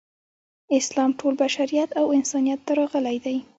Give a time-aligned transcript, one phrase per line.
[0.79, 3.37] اسلام ټول بشریت او انسانیت ته راغلی دی.